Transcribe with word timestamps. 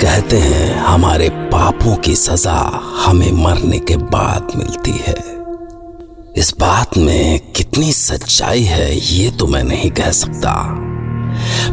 कहते 0.00 0.38
हैं, 0.38 0.78
हमारे 0.78 1.28
पापों 1.28 1.96
की 1.96 2.16
सजा 2.16 2.80
हमें 3.04 3.32
मरने 3.32 3.78
के 3.78 3.96
बाद 3.96 4.48
मिलती 4.56 4.90
है। 4.90 5.14
इस 6.36 6.54
बात 6.60 6.96
में 6.96 7.52
कितनी 7.52 7.92
सच्चाई 7.92 8.62
है, 8.62 9.14
ये 9.14 9.30
तो 9.30 9.46
मैं 9.46 9.64
नहीं 9.64 9.90
कह 9.90 10.10
सकता। 10.10 10.52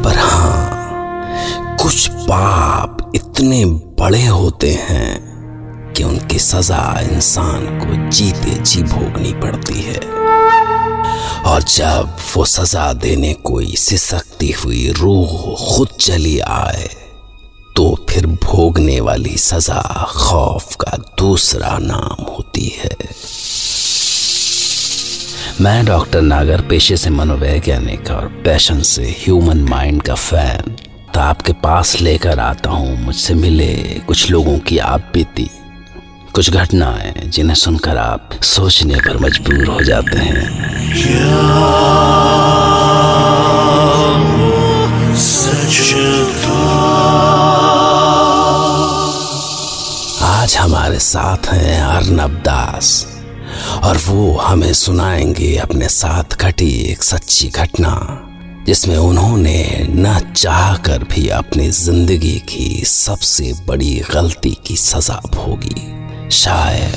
पर 0.03 0.17
हाँ 0.17 1.77
कुछ 1.81 2.07
पाप 2.09 3.11
इतने 3.15 3.65
बड़े 3.65 4.25
होते 4.25 4.71
हैं 4.71 5.93
कि 5.93 6.03
उनकी 6.03 6.39
सजा 6.39 6.99
इंसान 6.99 7.65
को 7.65 8.11
जीते 8.11 8.51
जी 8.51 8.83
भोगनी 8.83 9.33
पड़ती 9.33 9.81
है। 9.81 9.99
और 11.43 11.63
जब 11.63 12.17
वो 12.35 12.45
सजा 12.45 12.93
देने 12.93 13.33
कोई 13.33 13.75
सिसकती 13.75 14.51
हुई 14.51 14.91
रूह 14.91 15.55
खुद 15.69 15.87
चली 15.87 16.39
आए 16.39 16.89
फिर 18.17 18.25
भोगने 18.25 18.99
वाली 18.99 19.37
सजा 19.37 20.05
खौफ 20.09 20.75
का 20.75 20.97
दूसरा 20.97 21.77
नाम 21.77 22.23
होती 22.23 22.73
है। 22.77 22.95
मैं 25.61 25.85
डॉक्टर 25.85 26.21
नागर 26.21 26.61
पेशे 26.61 26.97
से 26.97 27.09
मनोवैज्ञानिक 27.09 28.11
और 28.11 28.27
पैशन 28.27 28.81
से 28.81 29.03
ह्यूमन 29.03 29.57
माइंड 29.57 30.01
का 30.01 30.15
फ़ैन। 30.15 30.75
तो 31.13 31.19
आपके 31.19 31.53
पास 31.53 32.01
लेकर 32.01 32.39
आता 32.39 32.69
हूँ, 32.69 33.01
मुझसे 33.01 33.33
मिले 33.33 33.73
कुछ 34.07 34.31
लोगों 34.31 34.59
की 34.59 34.77
आप 34.77 35.11
बीती। 35.13 35.49
कुछ 36.33 36.49
घटनाएँ 36.49 37.13
जिन्हें 37.25 37.55
सुनकर 37.55 37.97
आप 37.97 38.29
सोचने 38.43 38.95
पर 38.95 39.17
मजबूर 39.17 39.65
हो 39.65 39.81
जाते 39.81 40.17
हैं। 40.17 40.57
हमारे 50.57 50.99
साथ 50.99 51.47
हैं 51.47 51.81
अर्नब 51.81 52.41
दास। 52.45 53.07
और 53.83 53.97
वो 53.97 54.37
हमें 54.37 54.73
सुनाएँगे 54.73 55.55
अपने 55.57 55.87
साथ 55.89 56.37
घटी 56.37 56.69
एक 56.81 57.03
सच्ची 57.03 57.47
घटना, 57.49 57.93
जिसमें 58.65 58.97
उन्होंने 58.97 59.87
न 59.89 60.19
चाह 60.35 60.75
कर 60.77 61.03
भी 61.03 61.27
अपनी 61.29 61.69
ज़िंदगी 61.71 62.37
की 62.49 62.83
सबसे 62.85 63.53
बड़ी 63.67 63.93
गलती 64.11 64.57
की 64.67 64.75
सजा 64.75 65.19
भोगी। 65.35 66.29
शायद। 66.29 66.95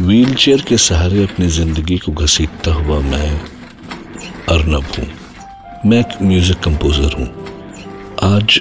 व्हीलचेयर 0.00 0.60
के 0.60 0.76
सहारे 0.78 1.22
अपनी 1.22 1.48
ज़िंदगी 1.48 1.98
को 1.98 2.12
घसीटता 2.12 2.72
हुआ 2.72 2.98
मैं 3.00 3.30
अर्नब 4.48 4.84
हूँ। 4.98 5.06
मैं 5.86 5.98
एक 6.00 6.22
म्यूज़िक 6.22 6.58
कंपोजर 6.58 7.16
हूँ। 7.18 7.28
आज 8.24 8.60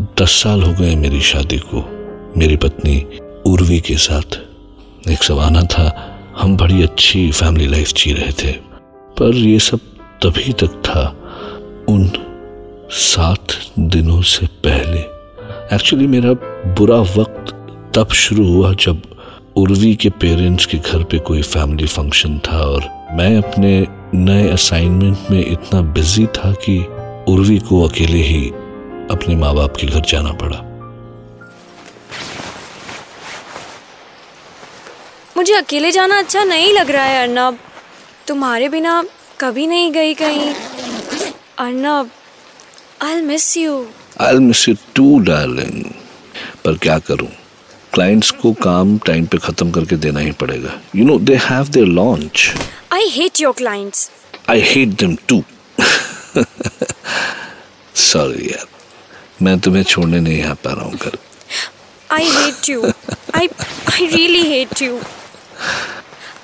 दस 0.00 0.30
साल 0.30 0.62
हो 0.62 0.72
गए 0.72 0.94
मेरी 0.94 1.20
शादी 1.20 1.58
को। 1.58 1.88
मेरी 2.36 2.56
पत्नी 2.56 3.06
उर्वी 3.46 3.80
के 3.80 3.94
साथ। 3.94 4.38
एक 5.10 5.22
सवाना 5.22 5.62
था, 5.62 6.16
हम 6.38 6.56
बड़ी 6.56 6.82
अच्छी 6.82 7.32
फैमिली 7.32 7.66
लाइफ 7.66 7.88
जी 7.88 8.12
रहे 8.12 8.32
थे। 8.32 8.52
पर 9.18 9.34
ये 9.34 9.58
सब 9.58 9.78
तभी 10.22 10.52
तक 10.52 10.66
था, 10.66 11.16
उन 11.88 12.10
सात 12.90 13.46
दिनों 13.78 14.22
से 14.22 14.46
पहले। 14.46 14.98
एक्चुअली 15.76 16.06
मेरा 16.06 16.32
बुरा 16.74 16.96
वक्त 16.96 17.54
तब 17.94 18.08
शुरू 18.08 18.46
हुआ 18.46 18.74
जब 18.74 19.02
उर्वी 19.56 19.94
के 19.94 20.10
पेरेंट्स 20.10 20.66
के 20.66 20.78
घर 20.78 21.04
पे 21.04 21.18
कोई 21.18 21.42
फैमिली 21.42 21.86
फ़ंक्शन 21.86 22.38
था 22.38 22.58
और 22.58 22.80
मैं 23.12 23.42
अपने 23.42 23.86
नए 24.14 24.48
असाइनमेंट 24.48 25.18
में 25.30 25.52
इतना 25.52 25.80
बिज़ी 25.80 26.26
था 26.26 26.52
कि 26.52 26.86
उर्वी 27.28 27.58
को 27.58 27.88
अकेले 27.88 28.18
ही 28.18 28.52
अपने 29.10 29.34
माँ 29.36 29.54
बाप 29.54 29.76
के 29.76 29.86
घर 29.86 30.00
जाना 30.10 30.32
पड़ा। 30.42 30.58
मुझे 35.36 35.54
अकेले 35.54 35.90
जाना 35.92 36.18
अच्छा 36.18 36.44
नहीं 36.44 36.72
लग 36.72 36.90
रहा 36.90 37.04
है 37.04 37.22
अर्नब। 37.22 37.58
तुम्हारे 38.28 38.68
बिना 38.68 39.02
कभी 39.40 39.66
नहीं 39.66 39.90
गई 39.92 40.14
कहीं। 40.14 40.52
Arnab 41.58 42.10
I 43.02 43.20
miss 43.22 43.56
you 43.56 43.86
I 44.20 44.38
miss 44.40 44.68
you 44.68 44.74
too 44.94 45.18
darling 45.24 45.84
पर 46.64 46.78
क्या 46.82 46.98
करूँ? 46.98 47.28
क्लाइंट्स 47.92 48.30
को 48.42 48.52
काम 48.62 48.98
टाइम 49.06 49.26
पे 49.26 49.38
खत्म 49.38 49.70
करके 49.70 49.96
देना 49.96 50.20
ही 50.20 50.30
पड़ेगा। 50.40 50.80
You 50.96 51.04
know 51.04 51.18
they 51.18 51.34
have 51.42 51.68
their 51.68 51.86
launch 51.86 52.52
I 52.92 53.08
hate 53.10 53.40
your 53.40 53.52
clients 53.58 54.10
I 54.50 54.60
hate 54.66 54.88
them 55.02 55.16
too 55.28 55.42
sorry 58.04 58.50
यार। 58.50 58.66
मैं 59.42 59.58
तुम्हें 59.60 59.82
छोड़ने 59.82 60.20
नहीं 60.20 60.42
आ 60.44 60.52
पा 60.64 60.72
रहा 60.72 60.84
हूँ 60.84 60.94
घर 60.96 61.18
I 62.12 62.24
hate 62.30 62.68
you 62.68 62.82
I 63.34 63.48
I 63.92 64.06
really 64.06 64.42
hate 64.42 64.82
you 64.82 64.98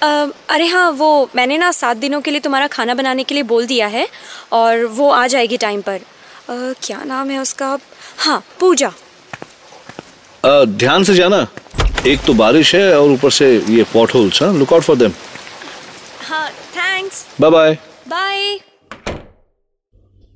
अरे 0.02 0.66
हाँ 0.66 0.90
वो 0.98 1.08
मैंने 1.36 1.56
ना 1.58 1.70
सात 1.72 1.96
दिनों 1.96 2.20
के 2.20 2.30
लिए 2.30 2.40
तुम्हारा 2.40 2.66
खाना 2.66 2.94
बनाने 2.94 3.24
के 3.24 3.34
लिए 3.34 3.42
बोल 3.52 3.66
दिया 3.66 3.86
है 3.86 4.06
और 4.52 4.84
वो 4.98 5.10
आ 5.10 5.26
जाएगी 5.26 5.56
टाइम 5.56 5.80
पर। 5.88 5.98
uh, 5.98 6.74
क्या 6.86 7.02
नाम 7.04 7.30
है 7.30 7.38
उसका? 7.38 7.78
हाँ 8.18 8.42
पूजा। 8.60 8.88
अ, 10.44 10.64
ध्यान 10.64 11.04
से 11.04 11.14
जाना। 11.14 11.46
एक 12.06 12.20
तो 12.26 12.34
बारिश 12.34 12.74
है 12.74 12.98
और 13.00 13.10
ऊपर 13.10 13.30
से 13.30 13.52
ये 13.68 13.82
पॉट 13.92 14.14
होल्स 14.14 14.42
हाँ? 14.42 14.52
लुक 14.54 14.72
आउट 14.72 14.82
फॉर 14.82 14.96
देम 14.96 15.12
हाँ 16.28 16.48
थैंक्स 16.76 17.26
बाय 17.40 17.50
बाय 17.50 17.78
बाय 18.08 18.58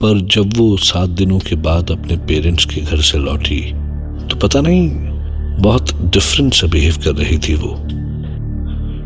पर 0.05 0.21
जब 0.21 0.57
वो 0.57 0.77
सात 0.77 1.09
दिनों 1.09 1.39
के 1.39 1.57
बाद 1.57 1.91
अपने 1.91 2.17
पेरेंट्स 2.17 2.65
के 2.65 2.81
घर 2.81 3.01
से 3.01 3.19
लौटी 3.19 3.61
तो 4.29 4.37
पता 4.37 4.61
नहीं 4.61 4.91
बहुत 5.63 5.95
डिफरेंट 5.95 6.55
से 6.55 6.67
बिहेव 6.67 6.97
कर 6.97 7.15
रही 7.15 7.39
थी 7.39 7.55
वो। 7.55 7.71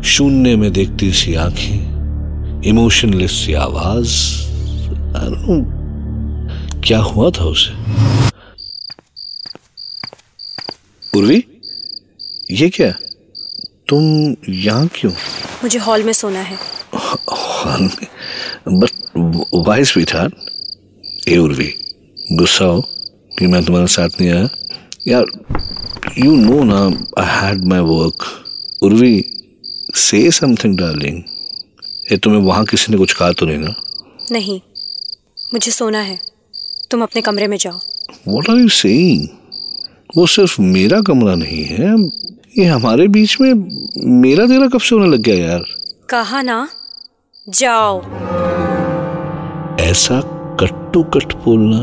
शून्य 0.03 0.55
में 0.55 0.73
देखती 0.73 1.11
सी 1.11 1.35
आँखें 1.35 2.61
इमोशनलेस 2.61 3.31
सी 3.31 3.53
आवाज़ 3.53 4.09
क्या 6.81 6.99
हुआ 6.99 7.29
था 7.29 7.43
उसे? 7.43 7.71
उर्वी 11.19 11.43
ये 12.51 12.69
क्या? 12.69 12.91
तुम 13.89 14.35
यहाँ 14.53 14.87
क्यों? 14.95 15.11
मुझे 15.63 15.79
हॉल 15.79 16.03
में 16.03 16.13
सोना 16.13 16.39
है। 16.39 16.57
हॉल 17.31 17.81
में? 17.81 18.07
बट 18.79 18.89
वाई 19.67 19.83
स्वीट 19.83 20.11
ए 21.29 21.37
उर्वी 21.37 21.73
गुस्सा 22.31 22.65
हो 22.65 22.81
कि 23.39 23.47
मैं 23.47 23.63
तुम्हारे 23.65 23.87
साथ 23.87 24.21
नहीं 24.21 24.29
आया। 24.31 24.47
यार 25.07 25.25
यू 26.17 26.35
नो 26.35 26.63
ना 26.63 26.79
I 27.21 27.27
had 27.27 27.65
my 27.65 27.79
work 27.79 28.25
Urvi 28.83 29.23
से 29.95 30.31
समथिंग 30.31 30.77
डार्लिंग 30.77 31.21
ये 32.11 32.17
तुम्हें 32.17 32.41
वहाँ 32.41 32.63
किसी 32.65 32.91
ने 32.91 32.97
कुछ 32.97 33.13
कहा 33.13 33.31
तो 33.31 33.45
नहीं 33.45 33.57
ना? 33.57 33.73
नहीं 34.31 34.59
मुझे 35.53 35.71
सोना 35.71 35.99
है। 35.99 36.19
तुम 36.91 37.03
अपने 37.03 37.21
कमरे 37.21 37.47
में 37.47 37.57
जाओ। 37.57 37.79
वॉट 38.27 38.49
आर 38.49 38.57
यू 38.57 38.69
सेइंग 38.69 39.27
वो 40.17 40.25
सिर्फ़ 40.27 40.61
मेरा 40.61 41.01
कमरा 41.01 41.35
नहीं 41.35 41.63
है। 41.63 41.93
ये 42.57 42.65
हमारे 42.65 43.07
बीच 43.07 43.37
में 43.41 43.53
मेरा 44.21 44.45
तेरा 44.45 44.67
कब 44.67 44.79
से 44.79 44.95
होने 44.95 45.07
लग 45.07 45.21
गया 45.21 45.47
यार? 45.47 45.63
कहा 46.09 46.41
ना? 46.41 46.69
जाओ। 47.49 48.01
ऐसा 49.81 50.19
कट्टू 50.59 51.03
कट 51.03 51.33
बोलना 51.33 51.79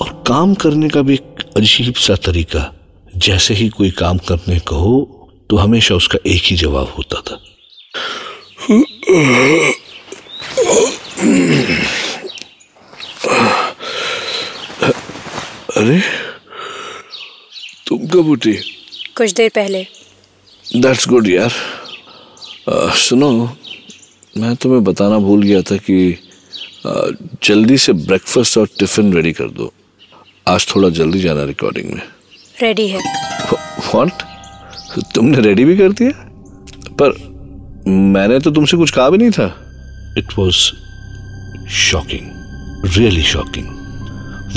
और 0.00 0.24
काम 0.28 0.54
करने 0.54 0.88
का 0.88 1.02
भी 1.02 1.14
एक 1.14 1.44
अजीब 1.56 1.94
सा 1.94 2.14
तरीका। 2.14 2.74
जैसे 3.16 3.54
ही 3.54 3.68
कोई 3.68 3.90
काम 3.90 4.18
करने 4.18 4.58
कहो 4.58 5.12
तो 5.50 5.56
हमेशा 5.56 5.94
उसका 5.94 6.18
एक 6.26 6.42
ही 6.42 6.56
जवाब 6.56 6.94
होता 6.98 7.20
था। 7.20 7.34
अरे 15.76 16.00
तुम 17.86 17.98
कब 17.98 18.28
उठी? 18.28 18.52
कुछ 19.16 19.32
देर 19.32 19.50
पहले। 19.54 19.86
दैट्स 20.76 21.08
गुड 21.08 21.28
यार। 21.28 21.52
अ, 22.68 22.94
सुनो 22.94 23.56
मैं 24.36 24.56
तुम्हें 24.56 24.84
बताना 24.84 25.18
भूल 25.18 25.42
गया 25.42 25.62
था 25.62 25.76
कि 25.76 26.25
जल्दी 27.44 27.78
से 27.78 27.92
ब्रेकफास्ट 27.92 28.58
और 28.58 28.68
टिफ़िन 28.78 29.12
रेडी 29.12 29.32
कर 29.32 29.44
दो। 29.44 29.72
आज 30.48 30.66
थोड़ा 30.76 30.88
जल्दी 30.88 31.20
जाना 31.20 31.44
रिकॉर्डिंग 31.44 31.92
में। 31.92 32.02
रेडी 32.62 32.88
है। 32.88 32.98
व्हाट 33.94 34.12
तुमने 35.14 35.40
रेडी 35.40 35.64
भी 35.64 35.76
कर 35.76 35.92
दिया? 35.92 36.10
पर 37.02 37.36
मैंने 37.90 38.38
तो 38.38 38.50
तुमसे 38.50 38.76
कुछ 38.76 38.90
कहा 38.90 39.10
भी 39.10 39.18
नहीं 39.18 39.30
था। 39.30 39.56
It 40.18 40.26
was 40.38 40.54
shocking 41.68 42.30
really 42.96 43.22
shocking 43.22 43.66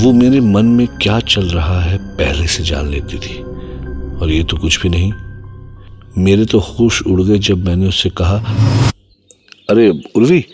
वो 0.00 0.12
मेरे 0.12 0.40
मन 0.40 0.66
में 0.66 0.86
क्या 0.86 1.20
चल 1.20 1.44
रहा 1.44 1.80
है 1.80 1.98
पहले 1.98 2.46
से 2.46 2.62
जान 2.64 2.88
लेती 2.88 3.18
थी। 3.18 3.42
और 4.18 4.30
ये 4.30 4.44
तो 4.44 4.56
कुछ 4.56 4.82
भी 4.82 4.88
नहीं। 4.88 5.12
मेरे 6.18 6.44
तो 6.44 6.58
होश 6.58 7.02
उड़ 7.02 7.22
गए 7.22 7.38
जब 7.38 7.66
मैंने 7.66 7.88
उससे 7.88 8.10
कहा 8.10 8.36
अरे 9.70 10.02
उर्वी 10.14 10.44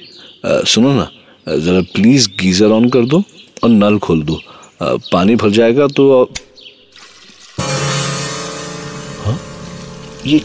सुनो 0.47 0.93
ना। 0.95 1.03
अ, 1.03 1.16
जरा 1.47 1.81
प्लीज़ 1.95 2.29
गीजर 2.41 2.71
ऑन 2.73 2.89
कर 2.91 3.05
दो 3.07 3.23
और 3.65 3.71
नल 3.71 3.99
खोल 3.99 4.23
दो। 4.23 4.39
पानी 4.83 5.35
भर 5.37 5.51
जाएगा 5.51 5.87
तो 5.87 6.23
हाँ? 9.25 9.39
ये 10.27 10.39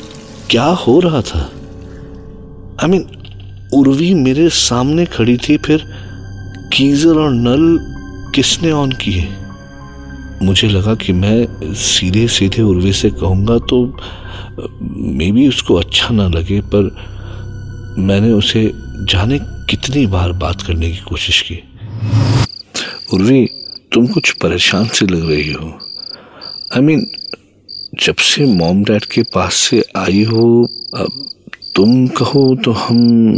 क्या 0.49 0.63
हो 0.63 0.99
रहा 0.99 1.21
था? 1.21 1.39
आई 2.83 2.89
मीन 2.89 3.07
उर्वी 3.73 4.13
मेरे 4.13 4.47
सामने 4.49 5.05
खड़ी 5.05 5.37
थी, 5.37 5.57
फिर 5.57 5.83
गीजर 6.77 7.19
और 7.19 7.31
नल 7.31 7.79
किसने 8.35 8.71
ऑन 8.71 8.91
किए? 8.91 9.27
मुझे 10.43 10.67
लगा 10.67 10.93
कि 10.95 11.13
मैं 11.13 11.73
सीधे 11.75 12.27
सीधे 12.27 12.61
उर्वी 12.61 12.93
से 12.93 13.09
कहूँगा 13.11 13.57
तो 13.69 13.85
मे 15.17 15.31
बी 15.31 15.47
उसको 15.47 15.75
अच्छा 15.75 16.13
ना 16.13 16.27
लगे, 16.27 16.61
पर 16.61 16.95
मैंने 17.97 18.31
उसे 18.31 18.71
जाने 19.09 19.39
कितनी 19.71 20.07
बार 20.07 20.31
बात 20.31 20.61
करने 20.61 20.91
की 20.91 20.97
कोशिश 20.97 21.41
की? 21.41 21.63
उर्वी 23.13 23.45
तुम 23.93 24.07
कुछ 24.07 24.31
परेशान 24.31 24.87
से 24.87 25.05
लग 25.05 25.29
रही 25.29 25.51
हो। 25.51 25.69
आई 26.73 26.79
I 26.79 26.83
मीन 26.83 26.99
mean, 26.99 28.05
जब 28.05 28.15
से 28.15 28.45
मॉम 28.45 28.83
डैड 28.83 29.05
के 29.05 29.23
पास 29.23 29.55
से 29.55 29.83
आई 29.95 30.23
हो 30.23 30.67
अब 30.95 31.29
तुम 31.75 32.07
कहो 32.07 32.55
तो 32.55 32.71
हम 32.71 33.33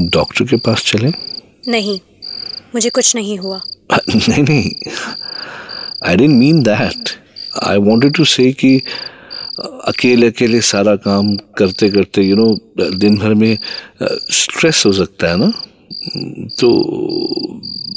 डॉक्टर 0.00 0.44
के 0.44 0.56
पास 0.56 0.84
चले? 0.84 1.12
नहीं 1.68 2.00
मुझे 2.74 2.90
कुछ 2.90 3.16
नहीं 3.16 3.38
हुआ। 3.38 3.60
नहीं 4.16 4.42
नहीं। 4.42 4.70
I 6.06 6.16
didn't 6.16 6.30
mean 6.30 6.62
that 6.62 7.10
I 7.62 7.76
wanted 7.76 8.16
to 8.16 8.24
say 8.24 8.52
कि 8.52 8.82
अकेले 9.58 10.26
अकेले 10.26 10.60
सारा 10.60 10.96
काम 10.96 11.36
करते 11.36 11.90
करते 11.90 12.22
यू 12.22 12.36
नो 12.36 12.56
दिन 12.98 13.16
भर 13.18 13.34
में 13.34 13.58
स्ट्रेस 14.30 14.82
हो 14.86 14.92
सकता 14.92 15.28
है 15.28 15.36
ना? 15.36 15.52
तो 16.60 16.68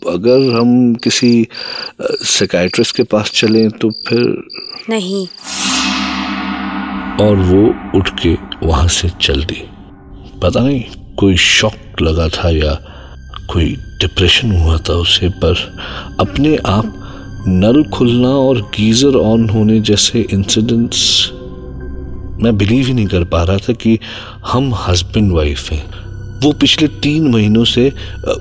अगर 0.09 0.53
हम 0.59 0.95
किसी 0.95 1.47
साइकाइट्रिस्ट 2.01 2.95
के 2.95 3.03
पास 3.03 3.31
चलें 3.31 3.69
तो 3.71 3.89
फिर 3.89 4.43
नहीं। 4.89 5.27
और 7.25 7.35
वो 7.35 7.75
उठ 7.99 8.09
के 8.21 8.33
वहाँ 8.67 8.87
से 8.87 9.09
चल 9.21 9.43
दी। 9.43 9.61
पता 10.41 10.59
नहीं 10.59 10.83
कोई 11.15 11.37
शॉक 11.37 12.01
लगा 12.01 12.27
था 12.27 12.49
या 12.49 12.73
कोई 13.53 13.75
डिप्रेशन 14.01 14.51
हुआ 14.51 14.77
था 14.77 14.93
उसे 14.93 15.29
पर 15.29 15.77
अपने 16.19 16.55
आप 16.55 16.95
नल 17.47 17.83
खुलना 17.83 18.29
और 18.29 18.61
गीजर 18.61 19.15
ऑन 19.15 19.49
होने 19.49 19.79
जैसे 19.79 20.27
इंसिडेंट्स 20.33 21.31
मैं 22.41 22.57
बिलीव 22.57 22.87
ही 22.87 22.93
नहीं 22.93 23.07
कर 23.07 23.23
पा 23.23 23.43
रहा 23.43 23.57
था 23.57 23.73
कि 23.73 23.99
हम 24.47 24.73
हस्बैंड 24.75 25.31
वाइफ 25.31 25.71
हैं। 25.71 25.83
वो 26.39 26.51
पिछले 26.51 26.87
तीन 26.87 27.27
महीनों 27.27 27.63
से 27.65 27.91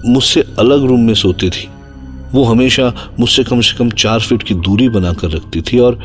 मुझसे 0.07 0.41
अलग 0.59 0.85
रूम 0.85 1.01
में 1.01 1.15
सोती 1.15 1.51
थी। 1.51 1.69
वो 2.33 2.45
हमेशा 2.45 3.15
मुझसे 3.21 3.45
कम 3.45 3.61
से 3.61 3.77
कम 3.79 3.91
चार 3.91 4.21
फीट 4.21 4.43
की 4.43 4.55
दूरी 4.55 4.89
बनाकर 4.89 5.31
रखती 5.31 5.61
थी 5.61 5.79
और 5.79 5.99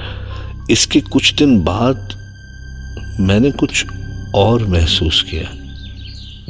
इसके 0.72 1.02
कुछ 1.02 1.34
दिन 1.34 1.64
बाद 1.64 1.96
मैंने 3.20 3.52
कुछ 3.52 3.86
और 4.36 4.66
महसूस 4.66 5.26
किया। 5.32 5.50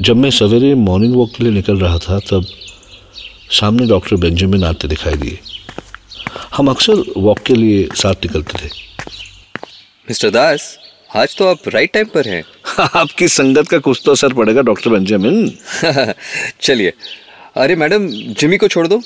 जब 0.00 0.16
मैं 0.16 0.30
सवेरे 0.30 0.74
मॉर्निंग 0.74 1.14
वॉक 1.14 1.32
के 1.36 1.44
लिए 1.44 1.52
निकल 1.52 1.76
रहा 1.76 1.98
था, 1.98 2.18
तब 2.18 2.44
सामने 3.50 3.86
डॉक्टर 3.86 4.16
बेंजामिन 4.16 4.64
आते 4.64 4.88
दिखाई 4.88 5.14
दिए। 5.14 5.38
हम 6.56 6.68
अक्सर 6.68 7.04
वॉक 7.16 7.38
के 7.38 7.54
लिए 7.54 7.88
साथ 7.94 8.14
निकलते 8.14 8.58
थे। 8.58 8.70
मिस्टर 10.08 10.30
दास? 10.30 10.78
आज 11.16 11.36
तो 11.36 11.46
आप 11.46 11.68
राइट 11.68 11.92
टाइम 11.92 12.06
पर 12.14 12.28
हैं। 12.28 12.42
आपकी 13.00 13.28
संगत 13.28 13.68
का 13.68 13.78
कुछ 13.78 14.00
तो 14.04 14.12
असर 14.12 14.32
पड़ेगा 14.32 14.62
डॉक्टर 14.62 14.90
बेंजामिन 14.90 15.50
चलिए। 16.60 16.92
अरे 17.56 17.76
मैडम 17.76 18.06
जिमी 18.40 18.56
को 18.56 18.68
छोड़ 18.68 18.86
दो। 18.86 18.98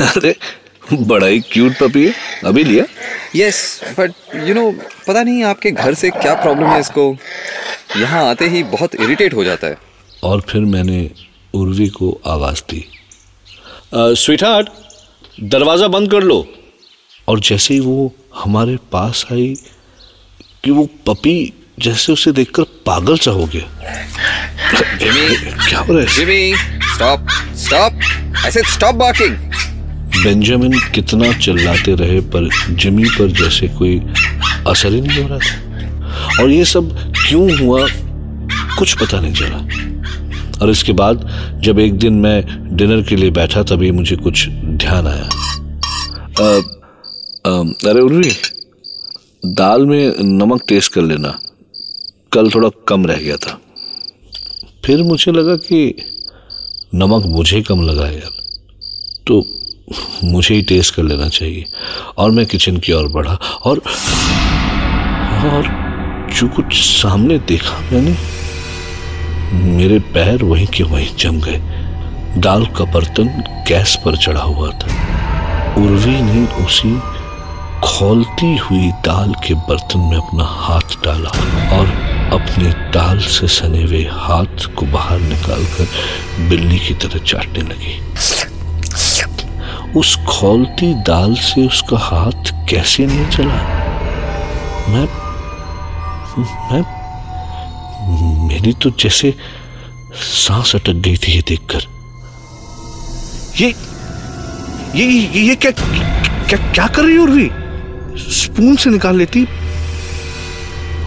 अरे 0.00 0.34
बड़ा 0.92 1.26
ही 1.26 1.40
क्यूट 1.52 1.72
पपी 1.80 2.06
है। 2.06 2.14
अभी 2.44 2.64
लिया? 2.64 2.84
यस 3.36 3.80
बट 3.98 4.12
यू 4.48 4.54
नो 4.54 4.70
पता 5.08 5.22
नहीं 5.22 5.44
आपके 5.44 5.70
घर 5.70 5.94
से 5.94 6.10
क्या 6.10 6.34
प्रॉब्लम 6.34 6.66
है 6.66 6.80
इसको। 6.80 7.16
यहाँ 7.96 8.24
आते 8.30 8.48
ही 8.48 8.62
बहुत 8.62 8.94
इरिटेट 8.94 9.34
हो 9.34 9.44
जाता 9.44 9.66
है। 9.66 9.78
और 10.24 10.40
फिर 10.40 10.60
मैंने 10.60 11.10
उर्वी 11.54 11.88
को 11.88 12.20
आवाज़ 12.26 12.62
दी। 12.70 12.84
स्वीट 13.94 14.42
हार्ट 14.44 14.68
दरवाज़ा 15.40 15.88
बंद 15.88 16.10
कर 16.10 16.22
लो। 16.22 16.46
और 17.28 17.40
जैसे 17.40 17.74
ही 17.74 17.80
वो 17.80 18.14
हमारे 18.44 18.76
पास 18.92 19.26
आई 19.32 19.56
कि 20.64 20.70
वो 20.70 20.88
पपी 21.06 21.52
जैसे 21.78 22.12
उसे 22.12 22.32
देखकर 22.32 22.62
पागल 22.62 23.18
सा 23.18 23.30
हो 23.30 23.46
गया। 23.46 23.62
जिमी 24.96 25.36
क्या 25.68 25.78
हो 25.78 25.92
रहा 25.92 26.02
है? 26.02 26.14
Jimmy 26.14 26.54
stop 26.94 27.26
stop 27.54 27.92
I 28.44 28.50
said 28.50 28.66
stop 28.66 28.94
barking 28.94 29.36
Benjamin 30.24 30.80
कितना 30.94 31.32
चिल्लाते 31.32 31.94
रहे 31.94 32.20
पर 32.20 32.50
जिमी 32.70 33.04
पर 33.04 33.30
जैसे 33.30 33.68
कोई 33.68 34.02
असर 34.68 34.92
ही 34.92 35.00
नहीं 35.00 35.22
हो 35.22 35.28
रहा 35.28 35.38
था। 35.38 35.66
और 36.42 36.50
ये 36.50 36.64
सब 36.64 37.12
क्यों 37.28 37.58
हुआ 37.58 37.88
कुछ 38.78 38.94
पता 38.94 39.20
नहीं 39.20 39.32
चला। 39.32 39.56
और 40.62 40.70
इसके 40.70 40.92
बाद 40.92 41.30
जब 41.64 41.78
एक 41.78 41.94
दिन 41.94 42.12
मैं 42.12 42.44
डिनर 42.76 43.02
के 43.02 43.16
लिए 43.16 43.30
बैठा 43.30 43.62
तभी 43.62 43.90
मुझे 43.90 44.16
कुछ 44.16 44.48
ध्यान 44.48 45.06
आया। 45.06 45.28
अ, 46.40 46.60
अरे 47.46 48.00
उर्वी, 48.00 48.32
दाल 49.46 49.86
में 49.86 50.12
नमक 50.20 50.62
टेस्ट 50.68 50.92
कर 50.92 51.02
लेना। 51.02 51.40
कल 52.32 52.50
थोड़ा 52.50 52.68
कम 52.88 53.06
रह 53.06 53.14
गया 53.14 53.36
था। 53.36 53.60
फिर 54.84 55.02
मुझे 55.02 55.32
लगा 55.32 55.56
कि 55.56 55.94
नमक 56.94 57.24
मुझे 57.26 57.60
कम 57.60 57.82
लगा 57.82 58.06
है 58.06 58.14
यार। 58.14 58.30
तो 59.26 59.46
मुझे 60.24 60.54
ही 60.54 60.62
टेस्ट 60.62 60.94
कर 60.94 61.02
लेना 61.02 61.28
चाहिए। 61.28 61.64
और 62.16 62.30
मैं 62.30 62.46
किचन 62.46 62.76
की 62.76 62.92
ओर 62.92 63.08
बढ़ा 63.08 63.34
और 63.64 63.78
और 65.46 65.86
जो 66.34 66.48
कुछ 66.48 66.74
सामने 66.74 67.38
देखा 67.38 67.78
मैंने, 67.78 68.16
मेरे 69.66 69.98
पैर 69.98 70.44
वहीं 70.44 70.66
के 70.66 70.82
वहीं 70.82 71.16
जम 71.18 71.40
गए। 71.40 71.62
दाल 72.40 72.66
का 72.66 72.84
बर्तन 72.84 73.28
गैस 73.68 73.98
पर 74.04 74.16
चढ़ा 74.16 74.42
हुआ 74.42 74.70
था। 74.70 75.16
उर्वी 75.78 76.22
ने 76.22 76.64
उसी 76.64 77.15
खोलती 77.84 78.56
हुई 78.56 78.90
दाल 79.04 79.32
के 79.46 79.54
बर्तन 79.68 80.00
में 80.00 80.16
अपना 80.16 80.44
हाथ 80.44 80.94
डाला 81.04 81.30
और 81.76 81.86
अपने 82.32 82.70
दाल 82.92 83.18
से 83.18 83.48
सने 83.48 83.82
हुए 83.82 84.02
हाथ 84.12 84.66
को 84.74 84.86
बाहर 84.86 85.20
निकालकर 85.20 85.86
बिल्ली 86.48 86.78
की 86.78 86.94
तरह 86.94 87.24
चाटने 87.24 87.62
लगी। 87.62 87.94
उस 89.98 90.16
खोलती 90.28 90.92
दाल 91.02 91.34
से 91.34 91.66
उसका 91.66 91.98
हाथ 91.98 92.52
कैसे 92.70 93.06
नहीं 93.06 93.26
चला? 93.30 93.58
मैं 94.88 95.06
मैं 96.70 96.82
मेरी 98.48 98.72
तो 98.72 98.90
जैसे 99.00 99.34
सांस 100.14 100.74
अटक 100.76 100.96
गई 101.06 101.16
थी 101.16 101.32
ये 101.32 101.42
देखकर। 101.48 101.86
ये 103.60 103.68
ये 104.94 105.06
ये, 105.40 105.54
क्या 105.54 105.70
क्या 105.70 106.58
क्या 106.72 106.86
कर 106.86 107.04
रही 107.04 107.16
उर्वी 107.18 107.48
स्पून 108.18 108.76
से 108.76 108.90
निकाल 108.90 109.16
लेती। 109.16 109.44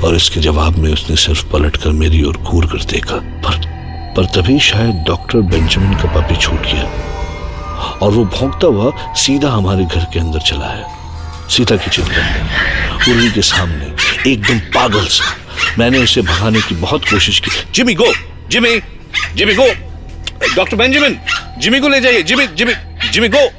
और 0.04 0.16
इसके 0.16 0.40
जवाब 0.40 0.78
में 0.78 0.94
उसने 0.94 1.16
सिर्फ़ 1.16 1.46
पलटकर 1.46 1.90
मेरी 1.90 2.24
ओर 2.24 2.38
घूर 2.38 2.66
कर 2.66 2.84
देखा। 2.84 3.16
पर 3.16 3.80
पर 4.18 4.26
तभी 4.26 4.60
शायद 4.60 5.04
डॉक्टर 5.08 5.38
बेंजामिन 5.38 5.94
का 5.94 6.06
पापी 6.06 6.36
छूट 6.36 6.62
गया। 6.62 6.84
और 8.02 8.12
वो 8.12 8.26
भौंकता 8.26 8.68
हुआ 8.68 9.14
सीधा 9.14 9.50
हमारे 9.50 9.86
घर 9.86 10.04
के 10.04 10.20
अंदर 10.20 10.40
चला 10.40 10.66
है 10.66 10.84
सीता 11.50 11.76
के 11.76 12.02
अंदर 12.02 13.12
उर्वी 13.12 13.32
के 13.32 13.42
सामने, 13.42 13.88
एकदम 14.32 14.60
पागल 14.60 15.06
सा। 15.06 15.36
मैंने 15.80 15.98
उसे 15.98 16.22
भगाने 16.22 16.62
की 16.62 16.76
बहुत 16.76 17.06
कोशिश 17.06 17.40
की। 17.40 17.52
Jimmy, 17.76 17.94
go! 17.94 18.14
Jimmy! 18.52 18.82
Jimmy, 19.36 19.54
go! 19.54 19.68
Doctor 20.56 20.76
Benjamin! 20.76 21.20
Jimmy 21.60 21.80
को 21.80 21.90
ले 21.90 22.02
जाइए। 22.02 22.24
Jimmy 22.24 22.48
Jimmy 22.48 22.74
Jimmy, 23.10 23.30
go! 23.30 23.59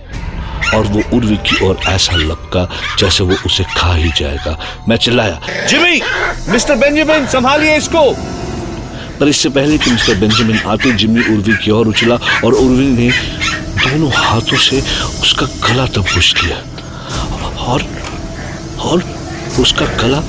और 0.75 0.87
वो 0.87 1.03
उर्वी 1.17 1.37
की 1.37 1.65
ओर 1.67 1.79
ऐसा 1.89 2.17
लपका 2.17 2.69
जैसे 2.99 3.25
वो 3.25 3.37
उसे 3.47 3.65
खा 3.77 3.95
ही 3.95 4.11
जाएगा। 4.17 4.59
मैं 4.89 4.97
चिल्लाया, 4.97 5.67
जिमी, 5.67 6.01
मिस्टर 6.49 6.75
बेंजामिन, 6.75 7.27
संभालिए 7.27 7.77
इसको! 7.77 8.17
पर 9.21 9.29
इससे 9.29 9.49
पहले 9.49 9.79
कि 9.79 9.91
मिस्टर 9.91 10.15
बेंजामिन 10.15 10.59
आते 10.59 10.93
जिम्मी 10.93 11.21
उर्वी 11.21 11.57
की 11.65 11.71
ओर 11.71 11.87
उछला 11.87 12.15
और 12.15 12.53
उर्वी 12.53 12.87
ने 12.87 13.11
दोनों 13.81 14.11
हाथों 14.15 14.57
से 14.57 14.81
उसका 15.23 15.47
गला 15.69 15.87
दबोच 15.87 16.35
लिया। 16.45 16.57
और 17.57 17.87
और 18.81 19.05
उसका 19.61 19.87
गला 19.87 20.23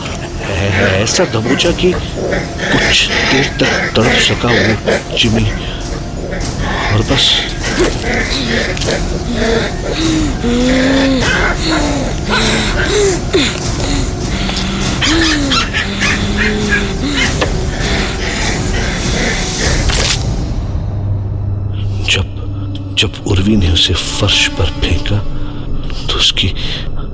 ऐसा 0.88 1.26
दबोचा 1.26 1.72
कि 1.72 1.92
कुछ 1.94 3.08
देर 3.08 3.46
तक 3.60 3.94
तड़प 3.96 4.20
सका 4.20 4.50
वो 4.50 5.18
जिमी। 5.18 5.52
और 6.94 7.02
बस 7.02 7.51
जब 22.12 22.96
जब 23.00 23.14
उर्वी 23.28 23.56
ने 23.56 23.70
उसे 23.72 23.94
फर्श 23.94 24.48
पर 24.48 24.66
फेंका 24.82 25.18
तो 26.08 26.18
उसकी 26.18 26.54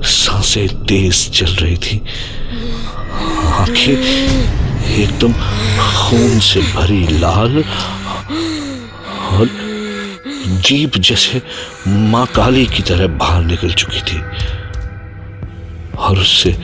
साँसें 0.04 0.68
तेज 0.86 1.30
चल 1.32 1.52
रही 1.56 1.78
थी। 1.78 2.02
आँखें 3.62 3.94
एकदम 5.02 5.34
खून 5.34 6.40
से 6.40 6.62
भरी, 6.74 7.08
लाल 7.20 7.64
जीप 10.48 10.98
जैसे 10.98 11.42
माँ 11.88 12.26
काली 12.26 12.66
की 12.66 12.84
तरह 12.84 13.08
बाहर 13.18 13.44
निकल 13.44 13.74
चुकी 13.74 14.02
थी। 14.02 14.22
और 15.98 16.20
उससे 16.20 16.56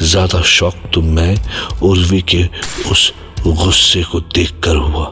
ज़्यादा 0.00 0.40
शौक 0.42 0.74
तो 0.94 1.00
मैं, 1.02 1.36
उर्वी 1.82 2.20
के 2.22 2.44
उस 2.90 3.12
गुस्से 3.46 4.02
को 4.02 4.20
देखकर 4.34 4.76
हुआ। 4.76 5.04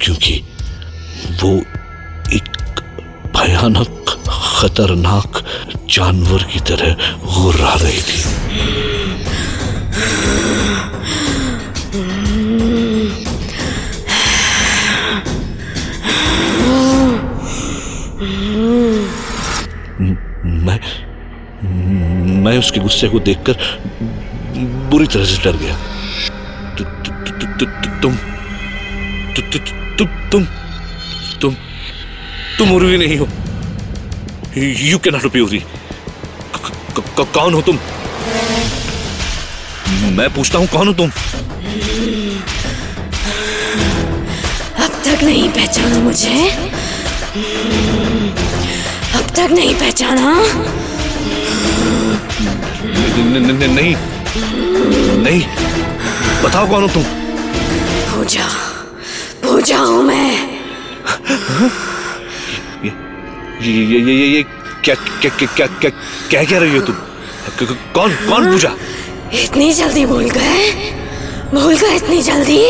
क्योंकि 0.00 0.34
वो 1.42 1.52
एक 2.36 2.80
भयानक, 3.36 3.88
खतरनाक 4.60 5.44
जानवर 5.90 6.42
की 6.42 6.60
तरह 6.60 6.94
गुर्रा 7.24 7.74
रही 7.74 8.02
थी। 8.02 8.20
मैं 20.64 20.78
मैं 22.42 22.56
उसके 22.58 22.80
गुस्से 22.80 23.08
को 23.08 23.18
देखकर 23.20 23.54
बुरी 24.90 25.06
तरह 25.06 25.24
से 25.24 25.42
डर 25.44 25.56
गया। 25.56 25.76
तुम 26.78 26.86
तुम 29.92 30.08
तुम 30.30 30.46
तुम 31.40 31.54
तुम 32.58 32.72
उर्वी 32.72 32.96
नहीं 32.98 33.16
हो। 33.18 33.26
You 34.56 34.98
can 34.98 35.14
not 35.14 35.32
be 35.32 35.40
Urvi 35.40 35.62
कौन 37.16 37.54
हो 37.54 37.60
तुम? 37.62 37.78
मैं 40.16 40.28
पूछता 40.34 40.58
हूँ, 40.58 40.66
कौन 40.68 40.86
हो 40.88 40.92
तुम? 40.94 41.10
अब 44.84 44.92
तक 45.04 45.22
नहीं 45.22 45.48
पहचाना 45.48 45.98
मुझे। 45.98 46.71
अब 49.14 49.30
तक 49.36 49.48
नहीं 49.52 49.74
पहचाना। 49.74 50.34
नहीं। 53.74 53.94
नहीं। 55.22 55.42
बताओ 56.44 56.68
कौन 56.68 56.82
हो 56.82 56.88
तुम? 56.88 57.02
पूजा। 58.12 58.46
पूजा 59.44 59.78
हूँ 59.78 60.02
मैं। 60.02 60.32
ये 62.84 62.90
ये 63.62 63.84
ये 63.84 64.00
ये, 64.00 64.26
ये 64.26 64.42
क्या 64.84 64.94
क्या 64.94 65.30
क्या 65.38 65.46
क्या 65.56 65.66
क्या 65.66 65.90
क्या 66.30 66.44
कह 66.44 66.58
रही 66.58 66.76
हो 66.76 66.80
तुम? 66.86 66.96
कौन 67.94 68.14
कौन 68.28 68.50
पूजा? 68.52 68.72
इतनी 69.42 69.72
जल्दी 69.72 70.06
भूल 70.06 70.30
गए? 70.30 70.70
भूल 71.54 71.76
गए 71.76 71.96
इतनी 71.96 72.22
जल्दी? 72.22 72.60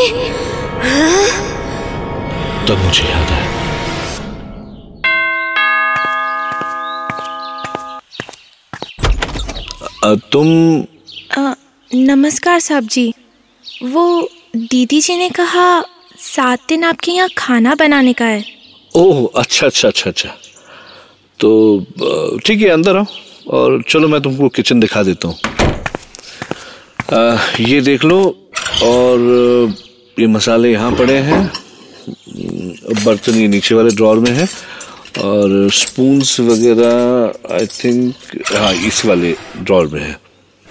तब 2.69 2.85
मुझे 2.85 3.05
याद 3.05 3.31
आया 3.33 3.52
तुम 10.05 10.49
अ, 11.37 11.55
नमस्कार 11.91 12.61
साहब 12.61 12.87
जी 12.91 13.13
वो 13.83 14.05
दीदी 14.57 15.01
जी 15.01 15.17
ने 15.17 15.29
कहा 15.31 15.67
सात 16.19 16.61
दिन 16.69 16.85
आपके 16.85 17.13
यहाँ 17.13 17.29
खाना 17.39 17.75
बनाने 17.75 18.13
का 18.13 18.25
है। 18.25 18.43
ओह 18.95 19.29
अच्छा 19.41 19.67
अच्छा 19.67 19.89
अच्छा 19.89 20.11
अच्छा। 20.11 20.29
तो 21.41 22.39
ठीक 22.47 22.61
है 22.61 22.69
अंदर 22.69 22.97
आओ 22.97 23.05
और 23.59 23.83
चलो 23.89 24.09
मैं 24.09 24.21
तुमको 24.23 24.49
किचन 24.57 24.81
दिखा 24.81 25.03
देता 25.03 25.29
हूँ। 25.29 25.37
ये 27.69 27.81
देख 27.81 28.05
लो 28.05 28.19
और 28.85 29.19
ये 30.19 30.27
मसाले 30.27 30.73
यहाँ 30.73 30.93
पड़े 30.97 31.17
हैं 31.31 31.43
बर्तन 33.05 33.35
ये 33.35 33.49
नीचे 33.49 33.75
वाले 33.75 33.91
ड्रॉर 33.97 34.19
में 34.19 34.31
है। 34.31 34.49
और 35.19 35.71
स्पून्स 35.71 36.41
वगैरह 36.41 37.55
आई 37.55 37.67
थिंक 37.67 38.15
हाँ 38.57 38.73
इस 38.73 39.05
वाले 39.07 39.37
ड्रॉर 39.57 39.87
में 39.87 40.01
है। 40.01 40.13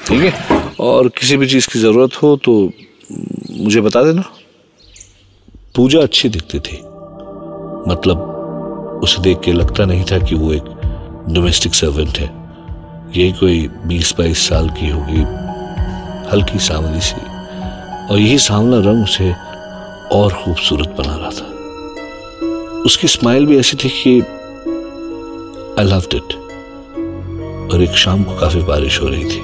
ठीक 0.07 0.33
है? 0.33 0.59
और 0.79 1.07
किसी 1.07 1.37
भी 1.37 1.47
चीज़ 1.47 1.67
की 1.67 1.79
ज़रूरत 1.79 2.23
हो 2.23 2.37
तो 2.37 2.71
मुझे 3.51 3.81
बता 3.81 4.03
देना। 4.03 4.23
पूजा 5.75 5.99
अच्छी 5.99 6.29
दिखती 6.29 6.59
थी। 6.59 6.77
मतलब 7.91 8.17
उसे 9.03 9.21
देख 9.21 9.39
के 9.39 9.53
लगता 9.53 9.85
नहीं 9.85 10.03
था 10.03 10.19
कि 10.19 10.35
वो 10.35 10.53
एक 10.53 10.63
डोमेस्टिक 11.29 11.73
सर्वेंट 11.73 12.17
है। 12.17 12.29
यही 13.21 13.31
कोई 13.31 13.67
बीस 13.67 14.13
बाईस 14.19 14.47
साल 14.49 14.69
की 14.69 14.89
होगी 14.89 15.21
हल्की 16.31 16.59
सांवली 16.59 17.01
सी। 17.01 17.21
और 18.13 18.19
यही 18.19 18.39
सांवला 18.39 18.91
रंग 18.91 19.03
उसे 19.03 19.33
और 20.11 20.33
खूबसूरत 20.33 20.95
बना 20.97 21.15
रहा 21.15 21.29
था। 21.29 21.60
उसकी 22.85 23.07
स्माइल 23.07 23.45
भी 23.45 23.57
ऐसी 23.59 23.77
थी 23.77 23.89
कि 23.89 24.19
आई 25.79 25.85
लव 25.85 26.03
इट 26.13 26.33
और 27.73 27.81
एक 27.83 27.97
शाम 27.97 28.23
को 28.23 28.35
काफ़ी 28.37 28.61
बारिश 28.61 28.99
हो 29.01 29.07
रही 29.07 29.25
थी। 29.25 29.41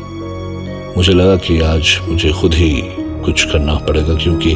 मुझे 0.97 1.13
लगा 1.13 1.35
कि 1.37 1.59
आज 1.61 1.99
मुझे 2.07 2.31
खुद 2.31 2.53
ही 2.53 2.69
कुछ 3.25 3.43
करना 3.43 3.75
पड़ेगा, 3.87 4.13
क्योंकि 4.13 4.55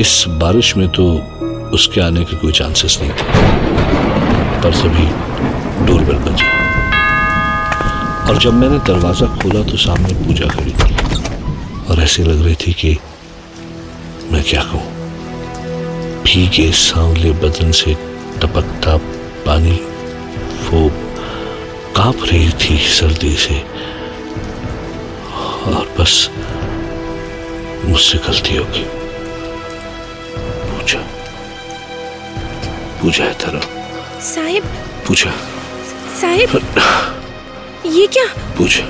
इस 0.00 0.24
बारिश 0.40 0.76
में 0.76 0.88
तो 0.88 1.06
उसके 1.74 2.00
आने 2.00 2.24
के 2.24 2.36
कोई 2.36 2.52
चांसेस 2.52 2.98
नहीं 3.02 3.10
थे। 3.10 4.62
पर 4.62 4.74
तभी 4.74 5.06
डोरबेल 5.86 6.18
बजी। 6.18 6.50
और 8.28 8.38
जब 8.38 8.54
मैंने 8.54 8.78
दरवाज़ा 8.86 9.26
खोला 9.36 9.62
तो 9.62 9.76
सामने 9.76 10.14
पूजा 10.26 10.48
खड़ी 10.48 10.72
थी। 10.72 10.90
और 11.84 12.00
ऐसी 12.00 12.22
लग 12.22 12.44
रही 12.44 12.54
थी 12.66 12.72
कि 12.72 12.96
मैं 14.32 14.42
क्या 14.42 14.62
कहूँ? 14.62 14.86
भीगे 16.24 16.70
सांवले 16.72 17.30
बदन 17.32 17.70
से 17.72 17.94
टपकता 18.42 18.96
पानी 19.46 19.76
वो 20.68 20.88
काँप 21.96 22.24
रही 22.24 22.50
थी 22.62 22.78
सर्दी 22.88 23.34
से 23.36 23.60
और 25.72 25.88
बस 25.98 26.28
मुझसे 27.84 28.18
गलती 28.18 28.56
होगी 28.56 28.84
पूछा। 30.70 31.00
पूछा 33.02 33.24
है 33.24 33.32
तरह 33.34 34.20
साहिब। 34.24 34.64
पूछा। 35.08 35.30
साहिब। 36.20 36.50
ये 37.86 38.06
क्या? 38.06 38.24
पूछा। 38.58 38.84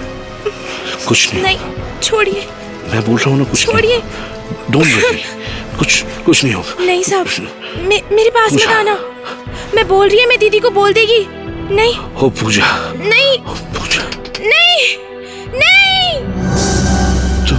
कुछ 1.08 1.32
नहीं। 1.34 1.42
नहीं 1.42 2.00
छोड़िए। 2.02 2.46
मैं 2.92 3.04
बोल 3.06 3.16
रहा 3.16 3.30
हूँ 3.30 3.38
ना 3.38 3.44
कुछ 3.44 3.64
छोड़िए। 3.66 3.98
डोंट 4.70 4.86
कुछ 5.78 6.02
कुछ 6.26 6.44
नहीं 6.44 6.54
होगा। 6.54 6.84
नहीं 6.84 7.02
साहब 7.02 7.26
मे, 7.78 8.02
मेरे 8.12 8.30
पास 8.30 8.52
मत 8.52 8.62
आना। 8.62 8.94
मैं 9.74 9.88
बोल 9.88 10.08
रही 10.08 10.18
है 10.18 10.26
मैं 10.26 10.38
दीदी 10.38 10.58
को 10.58 10.70
बोल 10.70 10.92
देगी। 10.92 11.26
नहीं। 11.74 11.94
हो 11.94 12.30
पूजा। 12.30 12.92
नहीं। 12.96 13.38
हो 13.38 13.54
पूजा। 13.54 14.10
नहीं। 14.40 14.96
नहीं। 15.54 16.20
तुम 17.46 17.58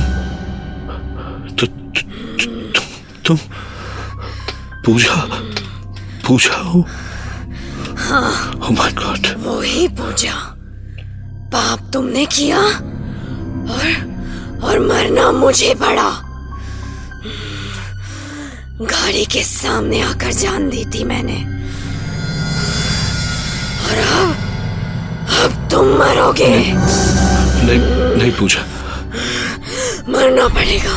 तु, 1.56 1.66
तु, 1.66 1.66
तु, 1.66 2.46
तुम 2.46 2.86
तुम 3.26 3.38
पूजा। 4.86 5.16
पूजा 6.28 6.58
हो। 6.58 6.86
हाँ। 7.98 8.54
Oh 8.54 8.72
my 8.72 8.94
god 8.94 9.36
वही 9.36 9.88
पूजा। 9.88 10.56
पाप 11.54 11.90
तुमने 11.94 12.26
किया 12.26 12.60
और 13.70 14.10
और 14.64 14.80
मरना 14.80 15.32
मुझे 15.32 15.76
पड़ा। 15.76 16.26
गाड़ी 18.82 19.26
के 19.26 19.44
सामने 19.44 20.02
आकर 20.02 20.32
जान 20.32 20.70
दी 20.70 20.86
थी 20.86 21.04
मैंने। 21.04 21.59
और 23.90 23.98
अब 23.98 24.30
अब 25.40 25.52
तुम 25.72 25.86
मरोगे। 26.00 26.48
नहीं 26.48 27.80
नहीं 28.18 28.32
पूजा 28.32 28.62
मरना 30.10 30.48
पड़ेगा। 30.48 30.96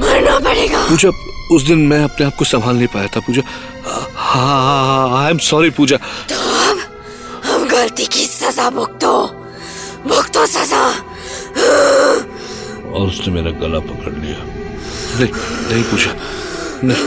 मरना 0.00 0.38
पड़ेगा। 0.38 0.80
पूजा 0.88 1.10
उस 1.52 1.62
दिन 1.62 1.78
मैं 1.88 2.02
अपने 2.04 2.26
आप 2.26 2.34
को 2.38 2.44
संभाल 2.44 2.76
नहीं 2.76 2.86
पाया 2.86 3.06
था 3.06 3.20
पूजा। 3.26 3.42
आई 5.18 5.30
एम 5.30 5.38
सॉरी 5.48 5.70
पूजा। 5.78 5.96
तो 6.30 6.36
अब 6.62 6.78
हम 7.44 7.68
गलती 7.68 8.06
की 8.06 8.24
सजा 8.26 8.68
भुगतो। 8.70 9.12
भुगतो 10.06 10.46
सजा। 10.46 10.82
और 12.88 13.06
उसने 13.06 13.32
मेरा 13.34 13.50
गला 13.60 13.78
पकड़ 13.88 14.12
लिया। 14.14 14.38
नहीं 15.18 15.32
नहीं 15.70 15.84
पूजा 15.84 16.12
नहीं। 16.84 17.04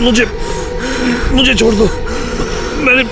मुझे 0.00 0.26
मुझे 1.32 1.54
छोड़ 1.54 1.74
दो। 1.74 1.86
मैंने 2.84 3.02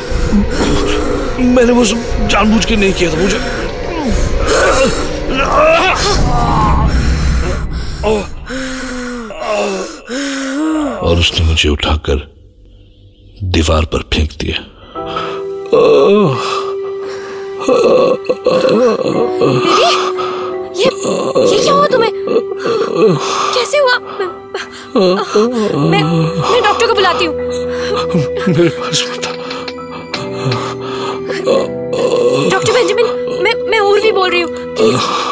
मैंने 1.55 1.73
वो 1.73 1.85
सब 1.85 2.29
जानबूझ 2.31 2.65
के 2.65 2.77
नहीं 2.77 2.93
किया 2.93 3.11
था 3.13 3.17
मुझे। 3.17 3.39
और 11.01 11.19
उसने 11.19 11.47
मुझे 11.47 11.69
उठाकर 11.69 12.17
दीवार 13.43 13.85
पर 13.85 14.01
फेंक 14.13 14.31
दिया। 14.41 14.59
ये 20.77 20.85
ये 20.85 21.59
क्या 21.63 21.73
हुआ 21.73 21.87
तुम्हें? 21.87 22.13
कैसे 23.55 23.79
हुआ? 23.79 23.97
मैं 25.91 26.03
मैं 26.03 26.63
डॉक्टर 26.63 26.87
को 26.87 26.95
बुलाती 26.95 27.25
हूँ। 27.25 27.35
मेरे 28.49 28.69
पास 28.71 29.03
डॉक्टर 32.53 32.73
बेंजामिन 32.73 33.07
मैं 33.43 33.55
मैं 33.71 33.79
उर्वी 33.81 34.13
बोल 34.13 34.31
रही 34.31 34.41
हूँ। 34.41 34.51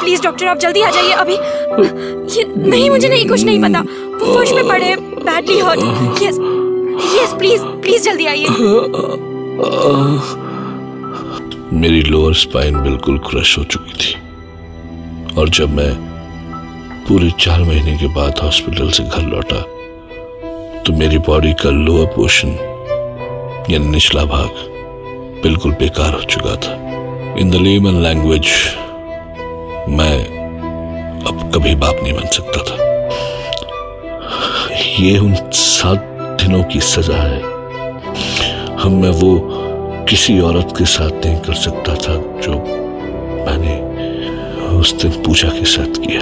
प्लीज़ 0.00 0.22
डॉक्टर 0.22 0.46
आप 0.46 0.58
जल्दी 0.58 0.82
आ 0.82 0.90
जाइए 0.90 1.12
अभी। 1.12 1.34
ये 2.36 2.44
नहीं 2.68 2.88
मुझे 2.90 3.08
नहीं 3.08 3.28
कुछ 3.28 3.44
नहीं 3.44 3.62
पता। 3.62 3.80
वो 3.80 4.34
फर्श 4.34 4.52
में 4.52 4.68
पड़े 4.68 4.94
badly 4.98 5.58
hurt 5.58 6.22
yes 6.22 6.38
yes 7.14 7.34
please 7.38 7.62
please 7.82 8.02
जल्दी 8.04 8.26
आइए। 8.26 8.46
मेरी 11.80 12.00
लोअर 12.02 12.34
स्पाइन 12.34 12.82
बिल्कुल 12.82 13.18
क्रश 13.30 13.58
हो 13.58 13.64
चुकी 13.64 13.92
थी। 13.92 14.21
और 15.38 15.48
जब 15.48 15.74
मैं 15.74 15.92
पूरे 17.06 17.30
चार 17.40 17.60
महीने 17.60 17.96
के 17.98 18.06
बाद 18.14 18.38
हॉस्पिटल 18.42 18.90
से 18.90 19.04
घर 19.04 19.22
लौटा 19.22 19.60
तो 20.82 20.92
मेरी 20.92 21.18
बॉडी 21.26 21.52
का 21.54 21.70
लोअर 21.70 22.06
पोर्शन, 22.14 22.48
यानी 23.70 23.86
निचला 23.86 24.24
भाग, 24.24 24.50
बिल्कुल 25.42 25.72
बेकार 25.80 26.12
हो 26.14 26.22
चुका 26.24 26.54
था। 26.56 26.72
इन 27.40 27.50
द 27.50 27.62
लेमन 27.62 28.02
लैंग्वेज 28.02 28.48
मैं 29.90 30.16
अब 31.22 31.50
कभी 31.54 31.74
बाप 31.74 31.96
नहीं 32.02 32.12
बन 32.12 32.26
सकता 32.28 32.62
था। 32.64 32.76
ये 35.00 35.18
उन 35.18 35.34
सात 35.54 36.00
दिनों 36.42 36.62
की 36.64 36.80
सजा 36.82 37.22
है। 37.22 37.40
हम 38.78 38.92
मैं 39.02 39.10
वो 39.20 39.32
किसी 40.08 40.38
औरत 40.40 40.74
के 40.78 40.84
साथ 40.88 41.24
नहीं 41.24 41.38
कर 41.40 41.54
सकता 41.56 41.94
था 41.96 42.14
जो 42.42 42.52
मैंने 43.46 43.71
उस 44.82 44.92
दिन 45.02 45.10
पूजा 45.22 45.48
के 45.48 45.64
साथ 45.64 45.98
किया। 46.04 46.20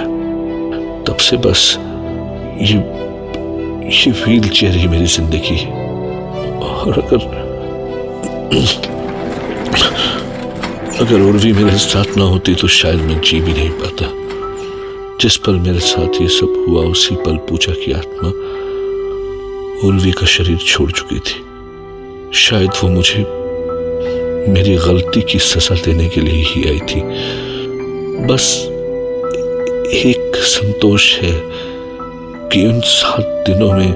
तब 1.05 1.17
से 1.19 1.37
बस 1.45 1.61
ये 2.61 2.75
ये 3.91 4.11
व्हील 4.13 4.47
चेयर 4.49 4.75
ही 4.75 4.87
मेरी 4.87 5.05
ज़िंदगी 5.13 5.55
है। 5.55 5.69
और 6.59 6.99
अगर 6.99 7.25
अगर 11.01 11.21
उर्वी 11.21 11.51
मेरे 11.53 11.77
साथ 11.79 12.17
ना 12.17 12.23
होती 12.23 12.55
तो 12.55 12.67
शायद 12.67 13.01
मैं 13.01 13.19
जी 13.21 13.39
भी 13.41 13.53
नहीं 13.53 13.69
पाता। 13.81 14.05
जिस 15.21 15.37
पल 15.37 15.59
मेरे 15.59 15.79
साथ 15.81 16.21
ये 16.21 16.27
सब 16.29 16.65
हुआ, 16.67 16.83
उसी 16.83 17.15
पल 17.15 17.37
पूजा 17.49 17.73
की 17.75 17.91
आत्मा 17.93 18.29
उर्वी 19.87 20.11
का 20.11 20.25
शरीर 20.25 20.57
छोड़ 20.67 20.91
चुकी 20.91 21.19
थी। 21.19 21.37
शायद 22.39 22.71
वो 22.83 22.89
मुझे 22.89 23.25
मेरी 24.53 24.75
गलती 24.85 25.21
की 25.31 25.39
सजा 25.41 25.75
देने 25.85 26.07
के 26.09 26.21
लिए 26.21 26.43
ही 26.43 26.69
आई 26.69 26.79
थी। 26.89 27.01
बस 28.27 28.67
एक 29.93 30.31
संतोष 30.35 31.19
है 31.19 31.41
कि 32.49 32.67
उन 32.67 32.81
सात 32.81 33.19
दिनों 33.19 33.73
में 33.73 33.93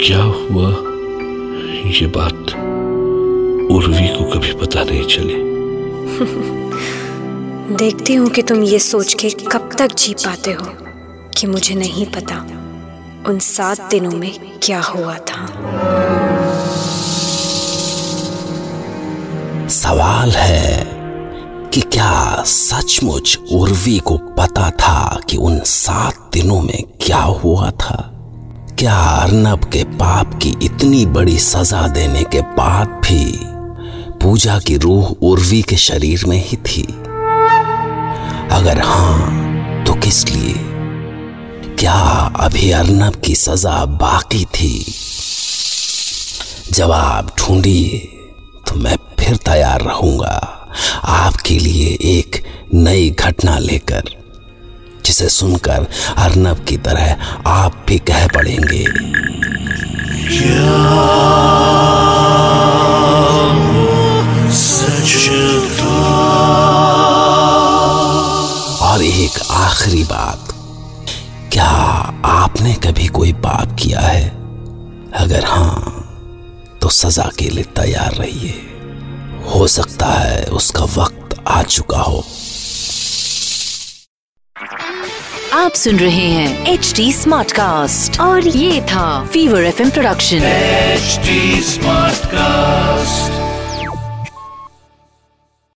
क्या 0.00 0.22
हुआ 0.22 0.70
ये 1.90 2.06
बात 2.06 2.34
उर्वी 3.72 4.08
को 4.08 4.30
कभी 4.30 4.52
पता 4.52 4.84
नहीं 4.84 5.04
चली। 5.04 5.34
देखती 7.76 8.14
हूँ 8.14 8.28
कि 8.28 8.42
तुम 8.42 8.62
ये 8.62 8.78
सोच 8.78 9.14
के 9.14 9.30
कब 9.30 9.70
तक 9.78 9.86
जी 9.86 10.14
पाते 10.14 10.52
हो 10.52 10.66
कि 11.36 11.46
मुझे 11.46 11.74
नहीं 11.74 12.06
पता 12.06 12.46
उन 13.30 13.38
सात 13.38 13.80
दिनों 13.80 14.10
में 14.10 14.58
क्या 14.62 14.80
हुआ 14.80 15.14
था। 15.14 15.46
सवाल 19.68 20.30
है 20.30 20.83
कि 21.74 21.80
क्या 21.80 22.42
सचमुच 22.46 23.38
उर्वी 23.52 23.98
को 23.98 24.16
पता 24.16 24.70
था 24.70 25.20
कि 25.30 25.36
उन 25.36 25.58
सात 25.58 26.30
दिनों 26.32 26.60
में 26.60 26.82
क्या 27.06 27.22
हुआ 27.22 27.70
था? 27.70 28.10
क्या 28.78 28.94
अर्नब 28.94 29.64
के 29.64 29.84
पाप 29.84 30.34
की 30.42 30.54
इतनी 30.62 31.06
बड़ी 31.06 31.38
सजा 31.38 31.88
देने 31.88 32.22
के 32.22 32.40
बाद 32.40 32.88
भी 32.88 33.38
पूजा 34.22 34.58
की 34.58 34.76
रूह 34.76 35.06
उर्वी 35.22 35.62
के 35.62 35.76
शरीर 35.76 36.26
में 36.26 36.44
ही 36.48 36.56
थी? 36.56 36.82
अगर 38.50 38.80
हाँ 38.80 39.84
तो 39.84 39.94
किस 39.94 40.28
लिए? 40.28 40.54
क्या 41.78 42.30
अभी 42.40 42.70
अर्नब 42.70 43.14
की 43.16 43.34
सजा 43.34 43.84
बाकी 43.84 44.44
थी? 44.44 44.94
जवाब 46.72 47.36
ढूंढिए 47.38 47.98
तो 48.68 48.74
मैं 48.74 48.96
फिर 49.20 49.36
तैयार 49.36 49.80
रहूँगा। 49.80 50.60
आपके 51.04 51.58
लिए 51.58 51.86
एक 52.02 52.42
नई 52.74 53.10
घटना 53.10 53.58
लेकर, 53.58 54.02
जिसे 55.04 55.28
सुनकर 55.28 55.86
अर्नब 56.16 56.64
की 56.64 56.76
तरह 56.76 57.16
आप 57.46 57.84
भी 57.88 57.98
कह 57.98 58.26
पड़ेंगे। 58.26 58.84
और 68.84 69.02
एक 69.02 69.40
आखिरी 69.50 70.04
बात, 70.04 70.52
क्या 71.52 71.64
आपने 72.24 72.74
कभी 72.74 73.06
कोई 73.08 73.32
पाप 73.32 73.76
किया 73.80 74.00
है? 74.00 74.28
अगर 75.14 75.44
हाँ 75.44 76.00
तो 76.82 76.88
सजा 76.88 77.30
के 77.38 77.48
लिए 77.50 77.64
तैयार 77.76 78.14
रहिए। 78.14 78.63
हो 79.64 79.68
सकता 79.68 80.06
है 80.06 80.44
उसका 80.52 80.84
वक्त 80.94 81.34
आ 81.48 81.62
चुका 81.74 81.98
हो। 81.98 82.18
आप 85.52 85.74
सुन 85.74 85.98
रहे 85.98 86.26
हैं 86.30 86.66
एच 86.72 86.92
डी 86.96 87.12
स्मार्ट 87.12 87.52
कास्ट 87.52 88.20
और 88.20 88.48
ये 88.48 88.80
था 88.82 89.06
Fever 89.32 89.64
FM 89.64 89.90
production 89.90 90.42
H 90.44 91.20
smart 91.70 92.26
cast 92.34 93.33